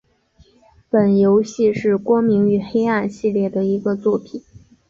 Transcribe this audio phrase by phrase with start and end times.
[0.89, 4.41] 本游戏是光明与黑暗系列的一个作品。